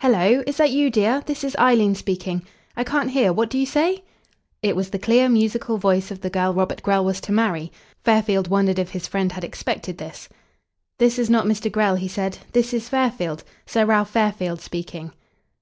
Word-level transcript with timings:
"Hello! 0.00 0.42
Is 0.46 0.58
that 0.58 0.70
you, 0.70 0.90
dear? 0.90 1.22
This 1.24 1.42
is 1.42 1.56
Eileen 1.58 1.94
speaking.... 1.94 2.42
I 2.76 2.84
can't 2.84 3.10
hear. 3.10 3.32
What 3.32 3.48
do 3.48 3.56
you 3.56 3.64
say?" 3.64 4.04
It 4.62 4.76
was 4.76 4.90
the 4.90 4.98
clear, 4.98 5.30
musical 5.30 5.78
voice 5.78 6.10
of 6.10 6.20
the 6.20 6.28
girl 6.28 6.52
Robert 6.52 6.82
Grell 6.82 7.02
was 7.06 7.22
to 7.22 7.32
marry. 7.32 7.72
Fairfield 8.04 8.48
wondered 8.48 8.78
if 8.78 8.90
his 8.90 9.06
friend 9.08 9.32
had 9.32 9.44
expected 9.44 9.96
this. 9.96 10.28
"This 10.98 11.18
is 11.18 11.30
not 11.30 11.46
Mr. 11.46 11.72
Grell," 11.72 11.94
he 11.96 12.06
said. 12.06 12.36
"This 12.52 12.74
is 12.74 12.90
Fairfield 12.90 13.44
Sir 13.64 13.86
Ralph 13.86 14.10
Fairfield 14.10 14.60
speaking." 14.60 15.10